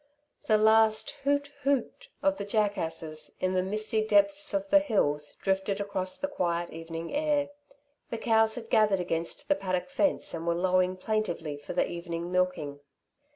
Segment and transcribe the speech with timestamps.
[0.47, 5.79] The last hoot hoot of the jackasses in the misty depths of the hills drifted
[5.79, 7.49] across the quiet evening air.
[8.09, 12.31] The cows had gathered against the paddock fence and were lowing plaintively for the evening
[12.31, 12.79] milking.